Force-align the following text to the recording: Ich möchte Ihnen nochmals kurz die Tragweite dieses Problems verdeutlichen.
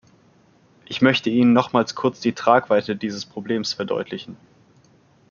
Ich 0.85 1.03
möchte 1.03 1.29
Ihnen 1.29 1.53
nochmals 1.53 1.93
kurz 1.93 2.19
die 2.21 2.33
Tragweite 2.33 2.95
dieses 2.95 3.23
Problems 3.23 3.73
verdeutlichen. 3.73 4.35